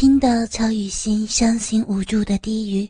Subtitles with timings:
[0.00, 2.88] 听到乔雨欣伤心无助的低语，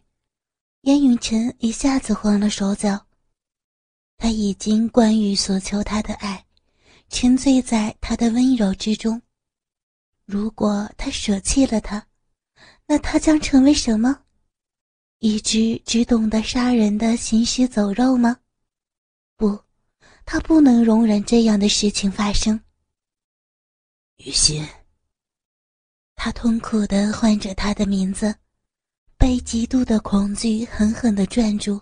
[0.82, 3.02] 严永成一下子慌了手脚。
[4.18, 6.44] 他已经关于所求他的爱，
[7.08, 9.22] 沉醉在他的温柔之中。
[10.26, 12.06] 如果他舍弃了他，
[12.84, 14.24] 那他将成为什么？
[15.20, 18.36] 一只只懂得杀人的行尸走肉吗？
[19.34, 19.58] 不，
[20.26, 22.60] 他不能容忍这样的事情发生。
[24.18, 24.62] 雨欣。
[26.20, 28.34] 他痛苦地唤着他的名字，
[29.16, 31.80] 被极度的恐惧狠狠地攥住。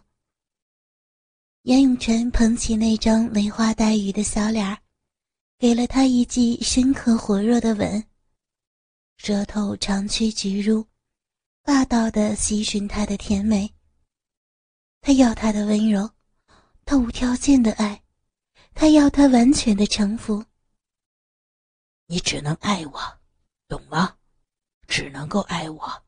[1.63, 4.79] 严永成捧起那张梨花带雨的小脸儿，
[5.59, 8.05] 给了他一记深刻火热的吻。
[9.17, 10.87] 舌头长驱直入，
[11.63, 13.73] 霸道地吸吮他的甜美。
[15.01, 16.11] 他要他的温柔，
[16.85, 18.03] 他无条件的爱，
[18.75, 20.45] 他要他完全的臣服。
[22.05, 23.01] 你只能爱我，
[23.67, 24.15] 懂吗？
[24.87, 26.03] 只能够爱我。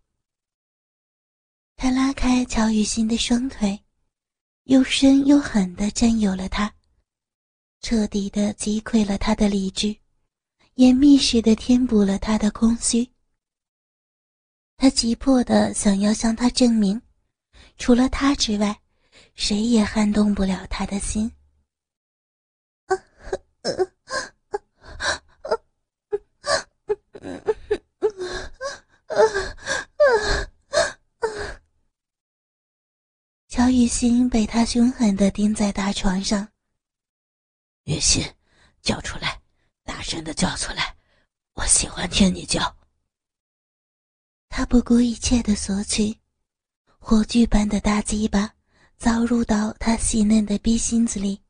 [1.77, 3.85] 他拉开乔雨欣的双腿，
[4.65, 6.75] 又深又狠地占有了她，
[7.81, 9.97] 彻底的击溃了他的理智，
[10.75, 13.09] 严密似的填补了他的空虚。
[14.77, 17.01] 他急迫的想要向他证明，
[17.77, 18.81] 除了他之外，
[19.35, 21.31] 谁也撼动不了他的心。
[33.99, 36.47] 心被他凶狠的钉在大床上。
[37.83, 38.25] 雨欣，
[38.81, 39.41] 叫出来，
[39.83, 40.95] 大声的叫出来，
[41.55, 42.77] 我喜欢听你叫。
[44.49, 46.17] 他不顾一切的索取，
[47.01, 48.55] 火炬般的大鸡巴
[49.01, 51.43] 凿入到他细嫩的逼心子里，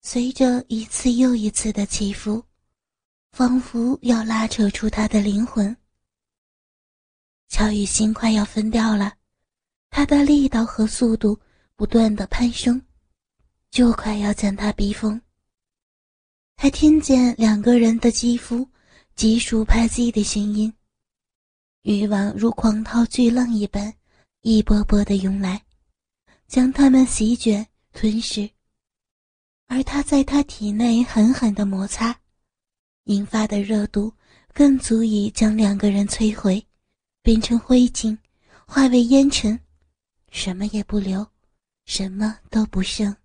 [0.00, 2.42] 随着一次又一次的起伏，
[3.32, 5.76] 仿佛要拉扯出他的灵魂。
[7.50, 9.12] 乔雨欣快要疯掉了，
[9.90, 11.38] 他的力道和速度
[11.78, 12.82] 不断的攀升，
[13.70, 15.22] 就快要将他逼疯。
[16.56, 18.68] 他听见两个人的肌肤
[19.14, 20.74] 急速拍击的声音，
[21.82, 23.94] 欲望如狂涛巨浪一般，
[24.40, 25.62] 一波波的涌来，
[26.48, 28.50] 将他们席卷吞噬。
[29.68, 32.18] 而他在他体内狠狠的摩擦，
[33.04, 34.12] 引发的热度
[34.52, 36.66] 更足以将两个人摧毁。
[37.22, 38.18] 变成灰烬，
[38.66, 39.60] 化为烟尘，
[40.32, 41.24] 什么也不留，
[41.88, 43.16] 什么都不剩。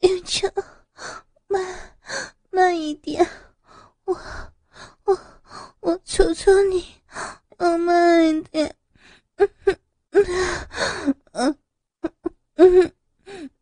[0.00, 0.50] 云城，
[1.48, 1.62] 慢
[2.50, 3.28] 慢一点，
[4.04, 4.18] 我
[5.04, 5.18] 我
[5.80, 6.82] 我求求你，
[7.58, 8.74] 要慢一点。
[9.36, 9.48] 嗯
[10.12, 11.56] 嗯嗯
[12.56, 12.92] 嗯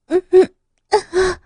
[0.07, 1.40] 嗯嗯。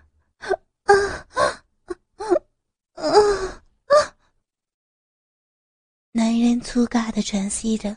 [6.35, 7.95] 男人粗嘎的喘息着，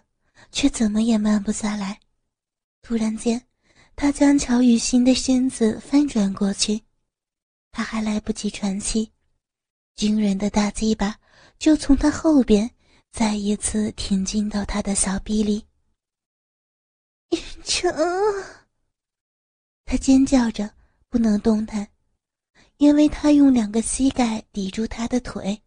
[0.53, 1.99] 却怎么也慢不下来。
[2.83, 3.45] 突然间，
[3.97, 6.81] 他将乔雨欣的身子翻转过去，
[7.73, 9.11] 他还来不及喘气，
[9.97, 11.19] 惊人的大鸡巴
[11.59, 12.71] 就从他后边
[13.11, 15.67] 再一次挺进到他的小臂里。
[17.31, 17.93] 云城，
[19.85, 20.73] 他尖叫着
[21.09, 21.89] 不能动弹，
[22.77, 25.61] 因为他用两个膝盖抵住他的腿。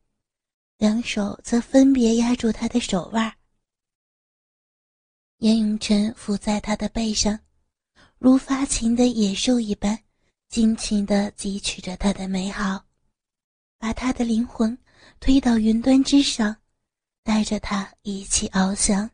[0.82, 3.32] 两手则分别压住他的手腕。
[5.38, 7.40] 严永成伏在他的背上，
[8.18, 10.02] 如发情的野兽一般，
[10.50, 12.84] 尽情地汲取着他的美好，
[13.78, 14.76] 把他的灵魂
[15.20, 16.58] 推到云端之上，
[17.22, 19.08] 带着他一起翱翔。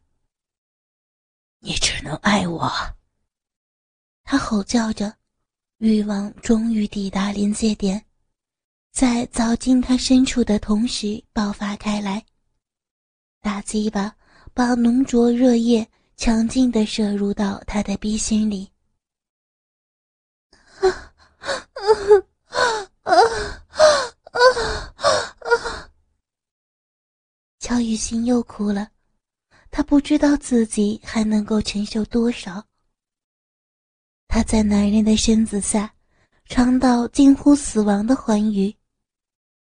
[1.60, 2.72] 你只能爱我，
[4.24, 5.18] 他吼叫着，
[5.80, 8.07] 欲望终于抵达临界点。
[8.92, 12.26] 在凿进他深处的同时爆发开来，
[13.42, 14.16] 大鸡巴
[14.54, 18.72] 把浓浊热液强劲的射入到他的鼻心里。
[27.60, 28.90] 乔雨欣又哭了，
[29.70, 32.64] 她不知道自己还能够承受多少。
[34.28, 35.94] 她在男人的身子下
[36.46, 38.74] 尝到近乎死亡的欢愉。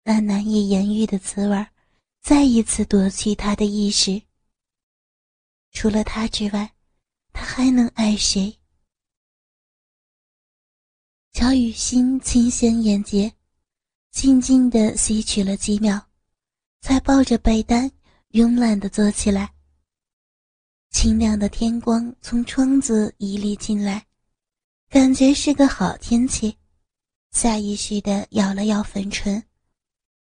[0.09, 1.67] 那难以言喻的滋味
[2.23, 4.23] 再一次夺去他的意识。
[5.71, 6.73] 除了他之外，
[7.31, 8.59] 他还能爱谁？
[11.33, 13.31] 乔雨欣清闲眼睫，
[14.11, 16.01] 静静地吸取了几秒，
[16.81, 17.93] 才抱着被单
[18.31, 19.53] 慵懒地坐起来。
[20.89, 24.07] 清亮的天光从窗子一粒进来，
[24.89, 26.57] 感觉是个好天气，
[27.31, 29.45] 下意识地咬了咬粉唇。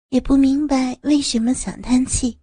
[0.08, 2.38] 也不明白为什么想叹气。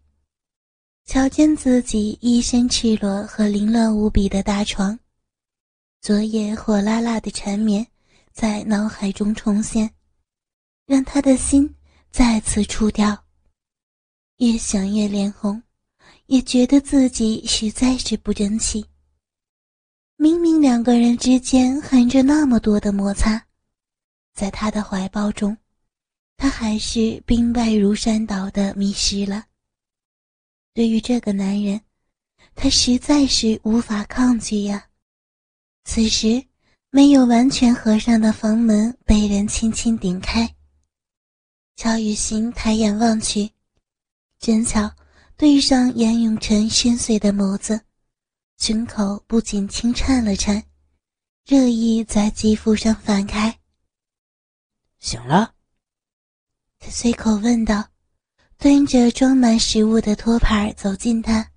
[1.06, 4.98] 瞧见自己一身赤裸和凌乱无比的大床，
[6.01, 7.86] 昨夜火辣辣的缠绵
[8.31, 9.89] 在脑海中重现，
[10.86, 11.74] 让他的心
[12.10, 13.21] 再次触掉。
[14.38, 15.62] 越想越脸红，
[16.27, 18.86] 也觉得自己实在是不争气。
[20.15, 23.45] 明明两个人之间含着那么多的摩擦，
[24.33, 25.57] 在他的怀抱中，
[26.38, 29.45] 他还是兵败如山倒的迷失了。
[30.74, 31.81] 对于这个男人，
[32.56, 34.89] 他实在是无法抗拒呀。
[35.85, 36.44] 此时，
[36.89, 40.56] 没有完全合上的房门被人轻轻顶开。
[41.75, 43.51] 乔雨欣抬眼望去，
[44.39, 44.91] 正巧
[45.36, 47.81] 对上严永成深邃的眸子，
[48.57, 50.63] 胸口不禁轻颤了颤，
[51.45, 53.59] 热意在肌肤上泛开。
[55.00, 55.53] 醒了？
[56.83, 57.88] 他随口问道。
[58.57, 61.51] 端着装满食物的托盘走近他，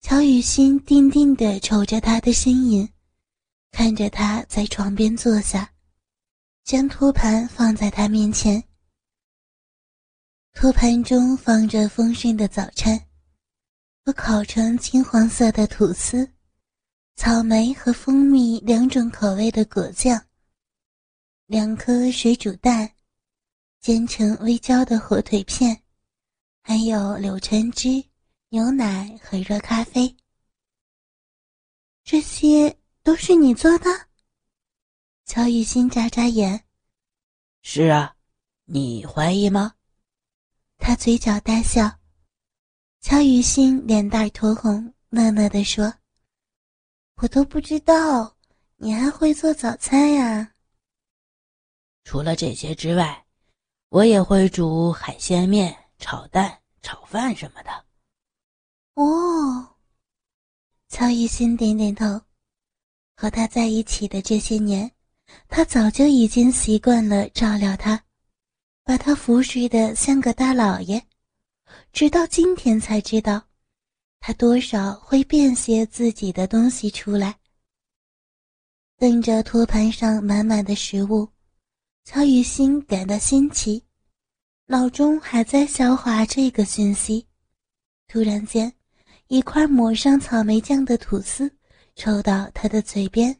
[0.00, 2.88] 乔雨欣定定地瞅着他的身影，
[3.72, 5.70] 看着他在床边坐下，
[6.64, 8.62] 将托盘放在他面前。
[10.54, 12.98] 托盘中放着丰盛的早餐，
[14.06, 16.26] 我烤成金黄色的吐司，
[17.16, 20.24] 草莓和蜂蜜两种口味的果酱，
[21.48, 22.95] 两颗水煮蛋。
[23.86, 25.80] 煎成微焦的火腿片，
[26.60, 28.04] 还有柳橙汁、
[28.48, 30.12] 牛奶和热咖啡。
[32.02, 34.08] 这些都是你做的？
[35.24, 36.64] 乔雨欣眨眨眼。
[37.62, 38.16] 是啊，
[38.64, 39.76] 你怀疑吗？
[40.78, 42.00] 他嘴角带笑。
[43.00, 45.94] 乔雨欣脸蛋酡红，讷讷地说
[47.22, 48.36] ：“我都不知道
[48.78, 50.54] 你还会做早餐呀。”
[52.02, 53.22] 除了这些之外。
[53.88, 57.70] 我也会煮海鲜面、炒蛋、炒饭什么的。
[58.94, 59.76] 哦，
[60.88, 62.20] 曹雨欣点点头。
[63.14, 64.90] 和他在一起的这些年，
[65.48, 68.04] 他早就已经习惯了照料他，
[68.84, 71.02] 把他服侍的像个大老爷。
[71.92, 73.42] 直到今天才知道，
[74.20, 77.38] 他多少会变些自己的东西出来。
[78.98, 81.28] 瞪着托盘上满满的食物。
[82.06, 83.82] 乔雨欣感到新奇，
[84.66, 87.26] 脑中还在消化这个讯息。
[88.06, 88.72] 突然间，
[89.26, 91.52] 一块抹上草莓酱的吐司
[91.96, 93.36] 抽到他的嘴边。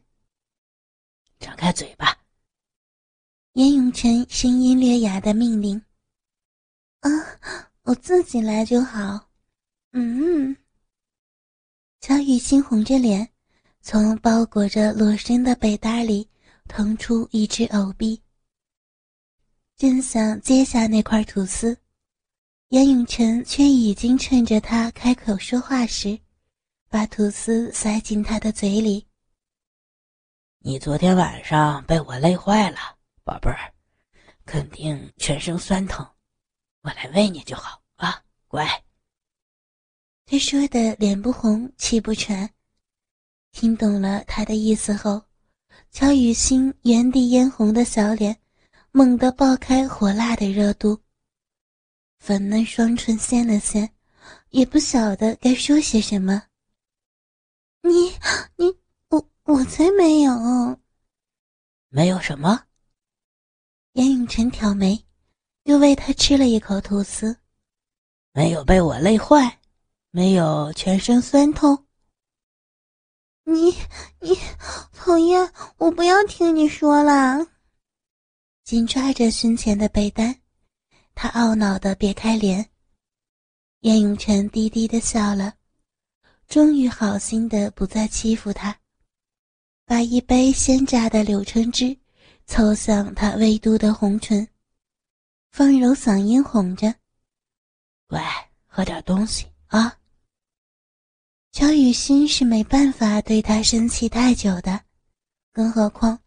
[1.39, 2.13] 张开嘴巴！
[3.53, 5.81] 严永成声音略哑的命令。
[6.99, 7.09] 啊，
[7.83, 9.29] 我自己来就好。
[9.93, 10.53] 嗯。
[12.01, 13.29] 乔雨欣红着脸，
[13.79, 16.29] 从包裹着裸身的被单里
[16.67, 18.21] 腾出一只藕臂。
[19.77, 21.77] 正想接下那块吐司，
[22.69, 26.19] 严永成却已经趁着他开口说话时，
[26.89, 29.05] 把吐司塞进他的嘴里。
[30.61, 32.79] 你昨天晚上被我累坏了，
[33.23, 33.71] 宝贝儿，
[34.47, 36.03] 肯定全身酸疼，
[36.81, 38.67] 我来喂你就好啊，乖。
[40.25, 42.49] 他说的脸不红气不喘，
[43.51, 45.21] 听懂了他的意思后，
[45.91, 48.35] 乔雨欣原地嫣红的小脸。
[48.97, 50.99] 猛地爆开火辣的热度，
[52.17, 53.87] 粉嫩双唇掀了掀，
[54.49, 56.41] 也不晓得该说些什么。
[57.81, 58.09] 你
[58.55, 58.75] 你
[59.09, 60.79] 我我才没有，
[61.89, 62.63] 没有什么。
[63.91, 65.05] 严永成挑眉，
[65.65, 67.37] 又喂他吃了一口吐司。
[68.33, 69.59] 没有被我累坏，
[70.09, 71.85] 没有全身酸痛。
[73.43, 73.75] 你
[74.21, 74.35] 你
[74.91, 77.45] 讨厌，我不要听你说了。
[78.67, 80.41] 紧抓着胸前的被单，
[81.15, 82.69] 他懊恼的别开脸。
[83.79, 85.53] 严永成低低的笑了，
[86.49, 88.77] 终于好心的不再欺负他，
[89.85, 91.97] 把一杯鲜榨的柳橙汁
[92.45, 94.45] 凑向他微嘟的红唇，
[95.49, 96.93] 放柔嗓音哄着
[98.11, 98.19] ：“喂，
[98.65, 99.97] 喝点东西啊。”
[101.53, 104.83] 乔雨欣是没办法对他生气太久的，
[105.53, 106.19] 更何况。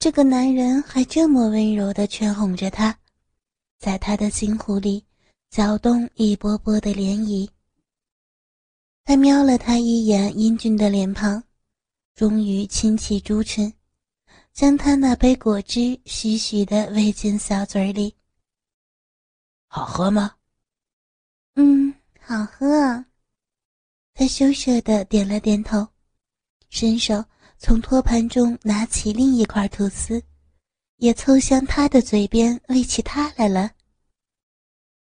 [0.00, 2.96] 这个男人还这么温柔地劝哄着她，
[3.78, 5.04] 在他的心湖里
[5.50, 7.50] 搅动一波波的涟漪。
[9.04, 11.42] 他瞄了他一眼英俊的脸庞，
[12.14, 13.72] 终于轻启朱唇，
[14.52, 18.14] 将他那杯果汁徐徐地喂进小嘴里。
[19.66, 20.36] 好喝吗？
[21.56, 23.04] 嗯，好喝。
[24.14, 25.88] 他羞涩地点了点头，
[26.70, 27.24] 伸手。
[27.58, 30.22] 从托盘中拿起另一块吐司，
[30.98, 33.72] 也凑向他的嘴边喂起他来了。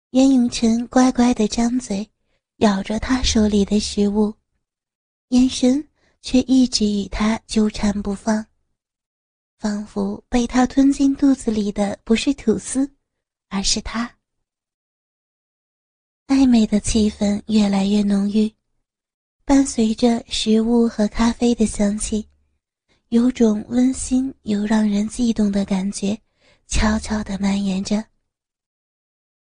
[0.09, 2.09] 袁永成乖乖的张嘴，
[2.57, 4.33] 咬着他手里的食物，
[5.29, 5.87] 眼神
[6.23, 8.43] 却一直与他纠缠不放，
[9.59, 12.91] 仿佛被他吞进肚子里的不是吐司，
[13.49, 14.11] 而是他。
[16.25, 18.51] 暧昧的气氛越来越浓郁，
[19.45, 22.27] 伴随着食物和咖啡的香气，
[23.09, 26.19] 有种温馨又让人悸动的感觉，
[26.67, 28.05] 悄悄地蔓延着。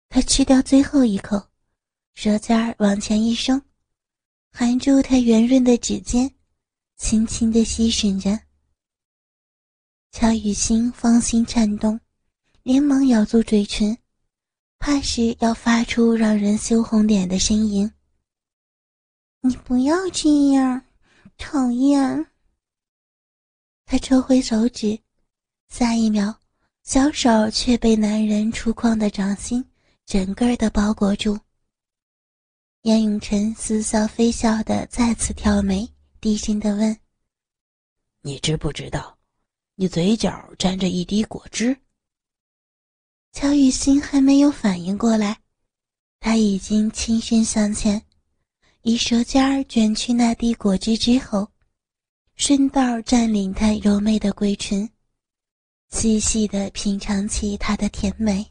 [0.10, 1.42] 他吃掉最后一口，
[2.14, 3.62] 舌尖儿往前一伸，
[4.52, 6.30] 含住他圆润的指尖，
[6.98, 8.38] 轻轻地吸吮着。
[10.12, 11.98] 乔雨欣芳心颤动，
[12.64, 13.98] 连忙咬住嘴唇。
[14.78, 17.90] 怕是要发出让人羞红脸的声音。
[19.40, 20.86] 你不要这样，
[21.38, 22.28] 讨厌。
[23.86, 25.00] 他抽回手指，
[25.70, 26.36] 下一秒，
[26.84, 29.64] 小手却被男人粗犷的掌心
[30.06, 31.40] 整个的包裹住。
[32.82, 35.88] 严永成似笑非笑的再次挑眉，
[36.20, 36.98] 低声的问
[38.22, 39.18] ：“你知不知道，
[39.76, 41.78] 你嘴角沾着一滴果汁？”
[43.34, 45.40] 乔雨欣还没有反应过来，
[46.20, 48.02] 他已经轻身向前，
[48.82, 51.52] 以舌尖儿卷去那滴果汁之后，
[52.36, 54.90] 顺道占领他柔媚的龟唇，
[55.90, 58.46] 细细的品尝起他的甜美。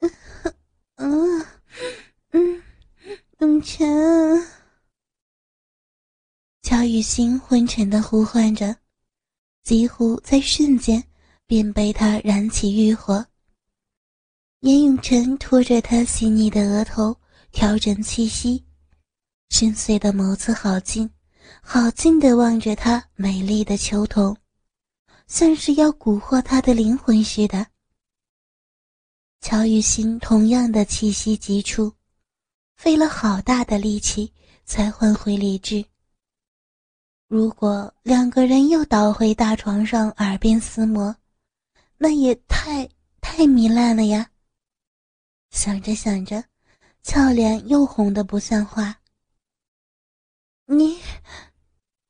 [0.00, 0.10] 嗯
[0.96, 1.46] 嗯
[2.30, 2.62] 嗯，
[3.38, 4.46] 永成，
[6.62, 8.76] 乔雨欣昏沉的呼唤着，
[9.62, 11.02] 几乎在瞬间。
[11.48, 13.26] 便被他燃起欲火。
[14.60, 17.18] 严永晨拖着他细腻的额头，
[17.52, 18.66] 调整气息，
[19.48, 21.10] 深邃的眸子好近，
[21.62, 24.36] 好近的望着他美丽的球童，
[25.26, 27.66] 像是要蛊惑他的灵魂似的。
[29.40, 31.92] 乔雨欣同样的气息急促，
[32.76, 34.32] 费了好大的力气
[34.64, 35.84] 才换回理智。
[37.28, 41.14] 如果两个人又倒回大床上，耳边厮磨。
[41.98, 42.88] 那也太
[43.20, 44.30] 太糜烂了呀！
[45.50, 46.44] 想着想着，
[47.02, 48.96] 俏脸又红的不像话。
[50.70, 50.98] 你，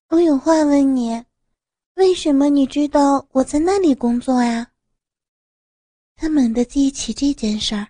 [0.09, 1.25] 我有话问你，
[1.95, 4.73] 为什么你知道我在那里工作呀？
[6.17, 7.87] 他猛地记起这件事儿，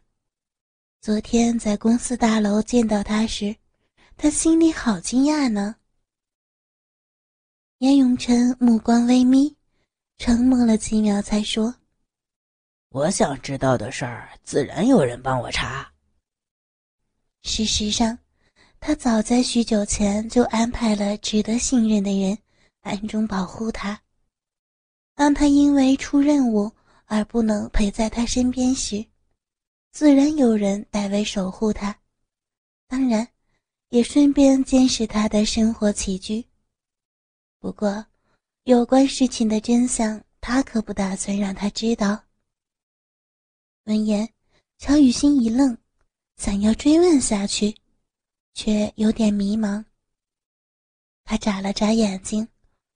[1.01, 3.57] 昨天在公司大楼见到他时，
[4.15, 5.77] 他心里好惊讶呢。
[7.79, 9.57] 严永成目光微眯，
[10.19, 11.75] 沉默了几秒，才说。
[12.91, 15.91] 我想知道的事儿，自然有人帮我查。
[17.41, 18.19] 事实上，
[18.81, 22.39] 他早在许久前就安排了值得信任的人
[22.81, 24.01] 暗中保护他。
[25.15, 26.71] 当他因为出任务
[27.07, 29.05] 而不能陪在他身边时，
[29.91, 31.99] 自然有人代为守护他，
[32.87, 33.27] 当然，
[33.89, 36.45] 也顺便监视他的生活起居。
[37.59, 38.07] 不过，
[38.65, 42.23] 有关事情的真相，他可不打算让他知道。
[43.85, 44.29] 闻言，
[44.79, 45.77] 乔雨欣一愣，
[46.37, 47.75] 想要追问下去，
[48.59, 49.85] 却有点迷茫。
[51.23, 52.49] 他眨了眨眼睛，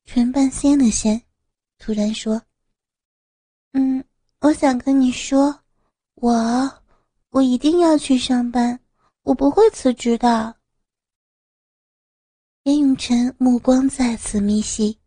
[0.04, 1.23] 唇瓣掀了掀，
[1.78, 2.42] 突然说
[3.71, 4.04] ：“嗯，
[4.40, 5.62] 我想跟你说，
[6.16, 6.83] 我，
[7.31, 8.81] 我一定要去上班，
[9.23, 10.57] 我不会辞职的。”
[12.64, 14.99] 严永成目光再次眯细，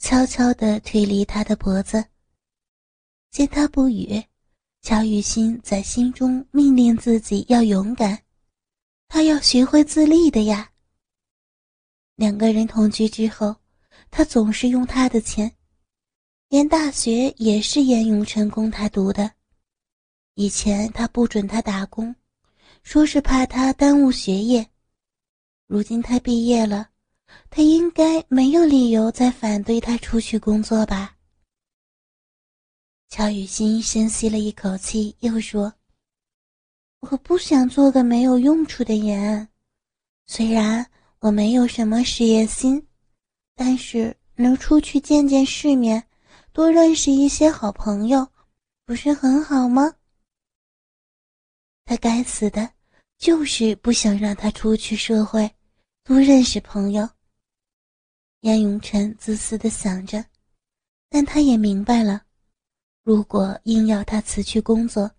[0.00, 2.04] 悄悄地推离他的脖子，
[3.30, 4.20] 见他不语。
[4.82, 8.23] 乔雨欣在心中命令自己要勇敢，
[9.08, 10.70] 他要学会自立的呀。
[12.16, 13.56] 两个人同居之后，
[14.10, 15.56] 他总是用他的钱，
[16.48, 19.32] 连大学也是严永成供他读的。
[20.34, 22.14] 以前他不准他打工，
[22.82, 24.68] 说是怕他耽误学业。
[25.66, 26.90] 如今他毕业了，
[27.50, 31.16] 他应该没有理由再反对他出去工作吧。
[33.08, 35.72] 乔雨欣深吸了一口气，又说
[37.10, 39.46] ：“我不想做个没有用处的人。
[40.26, 40.84] 虽然
[41.20, 42.86] 我没有什么事业心，
[43.54, 46.02] 但是能出去见见世面，
[46.52, 48.26] 多认识一些好朋友，
[48.86, 49.94] 不是很好吗？”
[51.84, 52.70] 他该死的，
[53.18, 55.50] 就是不想让他出去社会，
[56.04, 57.06] 多认识朋友。
[58.40, 60.24] 燕永成自私的想着，
[61.10, 62.22] 但他也明白了。
[63.02, 65.10] 如果硬要他辞去工作，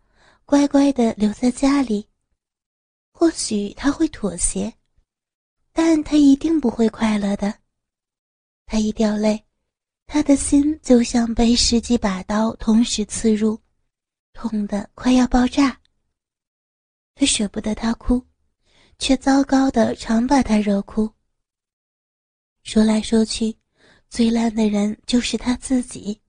[0.46, 2.08] 乖乖的留在家里，
[3.12, 4.72] 或许他会妥协，
[5.74, 7.52] 但他一定不会快乐的。
[8.68, 9.44] 他一掉泪，
[10.06, 13.60] 他的心就像被十几把刀同时刺入，
[14.34, 15.82] 痛得快要爆炸。
[17.16, 18.24] 他舍不得他哭，
[19.00, 21.12] 却糟糕的常把他惹哭。
[22.62, 23.58] 说来说去，
[24.10, 26.22] 最烂的人就是他自己。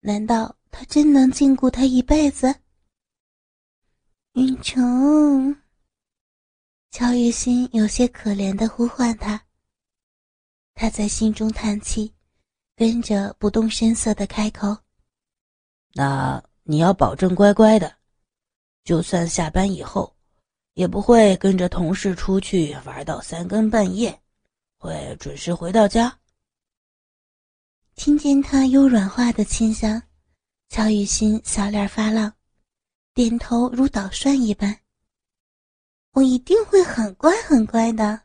[0.00, 2.52] 难道他真能禁锢他一辈子？
[4.34, 5.56] 云城，
[6.92, 9.42] 乔雨欣有些可怜的呼唤他。
[10.72, 12.14] 他在心中叹气，
[12.76, 14.76] 跟着不动声色的开口
[15.94, 17.92] ：“那你要保证乖乖的，
[18.84, 20.16] 就算下班以后，
[20.74, 24.16] 也不会跟着同事出去玩到三更半夜，
[24.78, 26.20] 会准时回到家。”
[27.96, 30.00] 听见他有软化的清香，
[30.68, 32.32] 乔雨欣小脸发浪，
[33.20, 34.80] 点头如捣蒜一般
[36.12, 38.22] ：“我一定会很乖很乖的。”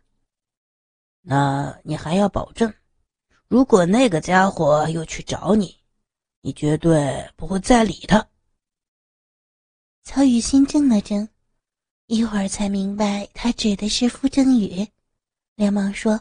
[1.19, 2.73] 那你还要保证，
[3.49, 5.77] 如果那个家伙又去找你，
[6.39, 8.25] 你绝对不会再理他。
[10.05, 11.27] 曹雨欣怔了怔，
[12.07, 14.87] 一会儿才明白他指的是傅正宇，
[15.55, 16.13] 连忙说：“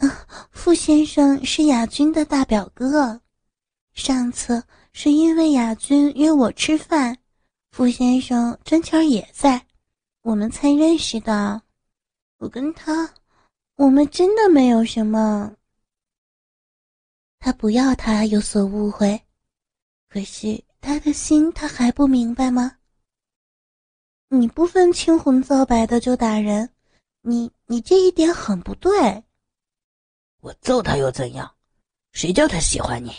[0.00, 3.20] 啊，傅先生是雅君的大表哥，
[3.92, 7.18] 上次是因为雅君约我吃饭，
[7.74, 9.66] 傅先生正巧也在，
[10.22, 11.60] 我们才认识的。
[12.38, 13.12] 我跟他。”
[13.74, 15.52] 我们真的没有什么。
[17.40, 19.20] 他不要他有所误会，
[20.08, 22.78] 可是他的心他还不明白吗？
[24.28, 26.72] 你不分青红皂白的就打人，
[27.22, 29.24] 你你这一点很不对。
[30.42, 31.52] 我揍他又怎样？
[32.12, 33.12] 谁叫他喜欢你？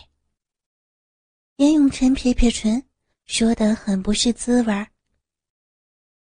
[1.57, 2.81] 严永成撇撇唇，
[3.25, 4.87] 说的很不是滋味儿。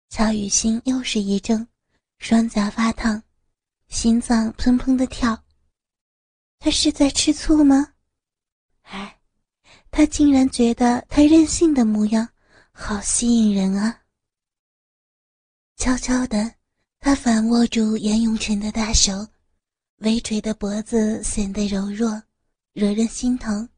[0.09, 1.67] 乔雨欣又是一怔，
[2.19, 3.23] 双颊发烫。
[3.89, 5.45] 心脏砰砰的跳，
[6.59, 7.95] 他是在吃醋吗？
[8.83, 9.21] 哎，
[9.91, 12.29] 他竟然觉得他任性的模样
[12.73, 14.03] 好吸引人啊！
[15.77, 16.55] 悄悄的，
[16.99, 19.29] 他反握住严永成的大手，
[19.99, 22.21] 微垂的脖子显得柔弱，
[22.73, 23.69] 惹人心疼。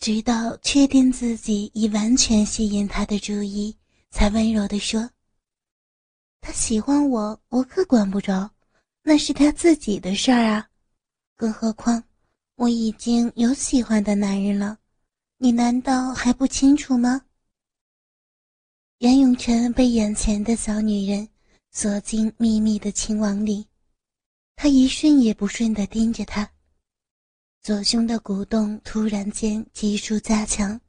[0.00, 3.76] 直到确定自己已完全吸引他的注意，
[4.10, 5.10] 才温柔地说
[6.40, 8.50] ：“他喜欢我，我可管不着。”
[9.04, 10.68] 那是他自己的事儿啊，
[11.36, 12.02] 更何况
[12.56, 14.78] 我已经有喜欢的男人了，
[15.38, 17.22] 你难道还不清楚吗？
[18.98, 21.28] 袁永成被眼前的小女人
[21.72, 23.66] 锁进秘密的情网里，
[24.56, 26.50] 他一瞬也不瞬地盯着她，
[27.62, 30.80] 左胸的鼓动突然间急速加强，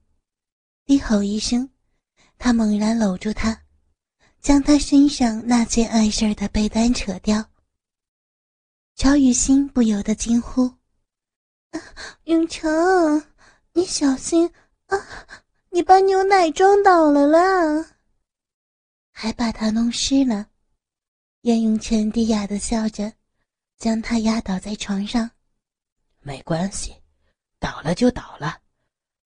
[0.85, 1.69] 低吼一声，
[2.37, 3.63] 他猛然搂住她，
[4.39, 7.45] 将她身上那件碍事儿的被单扯掉。
[8.95, 10.73] 乔雨欣不由得惊呼
[12.23, 13.21] ：“永成，
[13.73, 14.49] 你小心
[14.85, 14.97] 啊！
[15.71, 17.97] 你把牛奶撞倒了啦，
[19.11, 20.47] 还把它弄湿了。”
[21.43, 23.11] 袁永成低哑的笑着，
[23.77, 25.31] 将他压倒在床上
[26.21, 26.95] ：“没关系，
[27.59, 28.59] 倒了就倒了，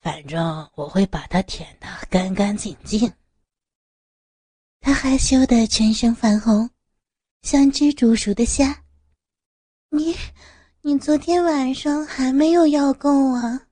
[0.02, 3.12] 反正我会把它舔得干干净净。”
[4.80, 6.70] 他害羞的全身泛红，
[7.42, 8.84] 像只煮熟的虾。
[9.90, 10.16] 你，
[10.82, 13.68] 你昨天晚上还没有要够啊？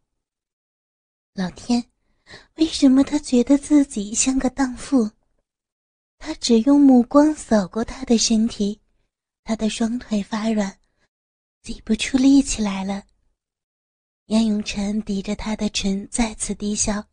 [1.34, 1.84] 老天，
[2.56, 5.10] 为什么他觉得自己像个荡妇？
[6.18, 8.80] 他只用目光扫过他的身体，
[9.44, 10.80] 他的双腿发软，
[11.62, 13.04] 挤不出力气来了。
[14.28, 17.06] 严永晨抵着他的唇再次低笑，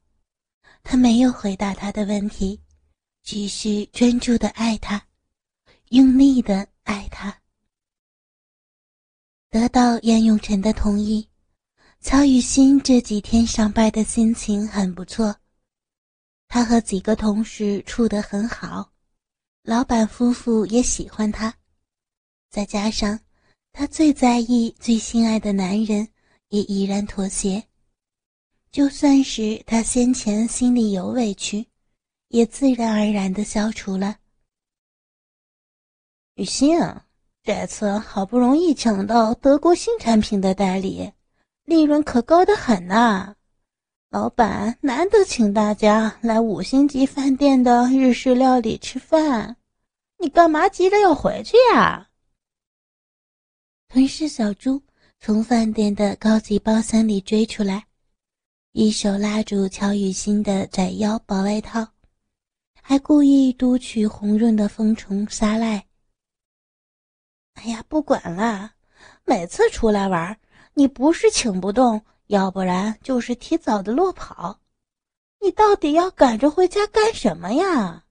[0.83, 2.61] 他没有回答他的问题，
[3.23, 5.05] 只是专注的爱他，
[5.89, 7.37] 用力的爱他。
[9.51, 11.29] 得到严永晨的同意，
[12.01, 15.35] 曹雨欣这几天上班的心情很不错。
[16.47, 18.93] 他和几个同事处得很好，
[19.65, 21.53] 老板夫妇也喜欢他。
[22.51, 23.19] 再加上
[23.73, 26.09] 他最在意、最心爱的男人
[26.51, 27.65] 也依然妥协，
[28.71, 31.67] 就算是他先前心里有委屈，
[32.29, 34.19] 也自然而然的消除了。
[36.35, 37.07] 雨欣啊。
[37.43, 41.11] 这次好不容易抢到德国新产品的代理，
[41.65, 43.35] 利润可高得很呐！
[44.11, 49.57] 老板难得请大家来五星级饭店的日式料理吃饭，
[50.19, 52.11] 你干嘛急着要回去呀？
[53.89, 54.83] 吞噬小朱
[55.23, 57.85] 从饭店的高级包厢里追出来，
[58.73, 61.87] 一手拉住乔雨欣的窄腰薄外套，
[62.81, 65.87] 还故意嘟起红润的丰唇撒赖。
[67.53, 68.73] 哎呀，不管了！
[69.27, 70.41] 每次出来玩，
[70.73, 74.59] 你不是请不动，要不然就是提早的落跑。
[75.41, 78.07] 你到底要赶着回家干什么呀？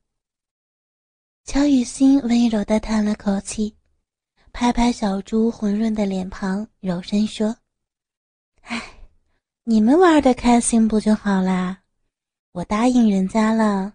[1.44, 3.76] 乔雨欣温柔的叹了口气，
[4.52, 7.56] 拍拍小猪红润的脸庞，柔声说
[8.62, 8.82] ：“哎，
[9.64, 11.84] 你们玩的开心不就好啦？
[12.52, 13.94] 我答应人家了，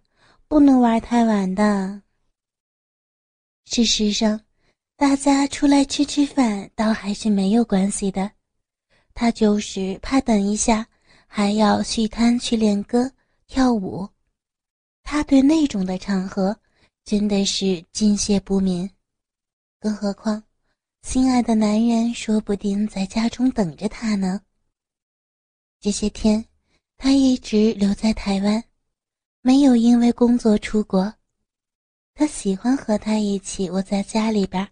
[0.49, 2.03] 不能玩太晚的。
[3.65, 4.41] 事实上，
[4.97, 8.31] 大家出来吃吃饭倒还是没有关系的。
[9.13, 10.87] 他就是怕等一下
[11.27, 13.11] 还要续摊去练歌
[13.47, 14.09] 跳舞，
[15.03, 16.57] 他对那种的场合。”
[17.05, 18.91] 真的是敬谢不敏，
[19.85, 20.43] 更何况，
[21.03, 24.41] 心爱的男人说不定在家中等着他呢。
[25.79, 26.43] 这些天，
[26.97, 28.65] 他一直留在台湾，
[29.43, 31.15] 没有因为工作出国。
[32.15, 34.67] 他喜欢和他一起窝在家里边，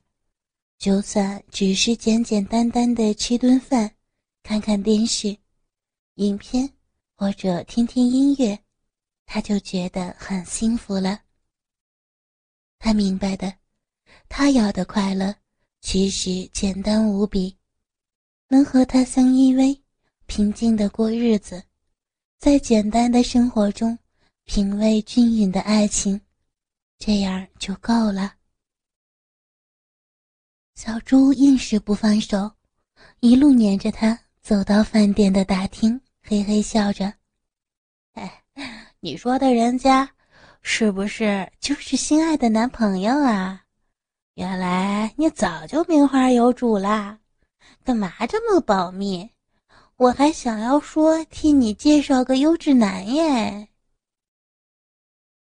[0.79, 3.95] 就算只是简简单单的吃顿饭，
[4.43, 5.37] 看看电视、
[6.15, 6.73] 影片
[7.17, 8.59] 或者听听音乐，
[9.27, 11.21] 他就觉得很幸福了。
[12.79, 13.55] 他明白的，
[14.35, 15.35] 他要的快乐
[15.83, 17.55] 其实简单无比，
[18.49, 19.79] 能和他相依偎，
[20.25, 21.63] 平静的过日子，
[22.39, 23.97] 在简单的生活中
[24.45, 26.19] 品味均匀的爱情，
[26.99, 28.33] 这样就够了。
[30.77, 32.51] 小猪硬是不放手，
[33.21, 37.13] 一路撵着他走到饭店的大厅，嘿嘿笑着
[38.15, 38.43] ：“哎，
[39.01, 40.11] 你说的人家。”
[40.65, 43.65] 是不是就是心爱的男朋友啊？
[44.35, 47.19] 原来你早就名花有主啦，
[47.85, 49.29] 干嘛这么保密？
[49.97, 53.69] 我还想要说替你介绍个优质男耶。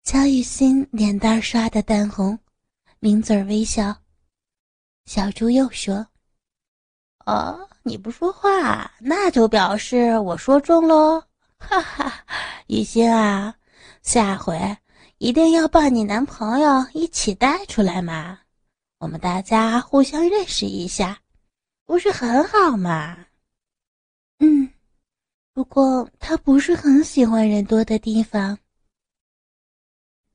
[0.03, 2.37] 乔雨欣脸蛋刷的淡红，
[2.99, 3.95] 抿嘴微笑。
[5.05, 6.05] 小猪又说
[7.25, 11.23] ：“哦，你不说话，那就表示我说中喽。
[11.57, 12.13] 哈哈，
[12.67, 13.55] 雨欣啊，
[14.03, 14.77] 下回。”
[15.17, 18.37] 一定要把你男朋友一起带出来嘛，
[18.97, 21.19] 我们大家互相认识一下，
[21.85, 23.27] 不是很好吗？
[24.39, 24.69] 嗯，
[25.53, 28.57] 不过他不是很喜欢人多的地方。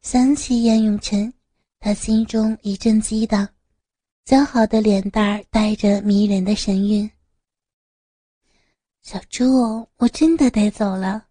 [0.02, 1.32] 想起严永成，
[1.78, 3.48] 他心中一阵激荡，
[4.24, 7.10] 姣好的脸蛋儿带着迷人的神韵。
[9.02, 11.26] 小猪，我真的得走了，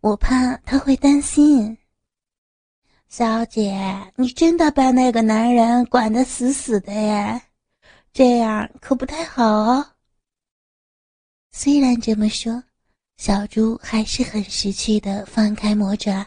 [0.00, 1.76] 我怕他会担心。
[3.16, 7.40] 小姐，你真的把那个男人管得死死的耶，
[8.12, 9.86] 这样可不太好哦。
[11.52, 12.64] 虽然这么说，
[13.16, 16.26] 小猪还是很识趣的放开魔爪，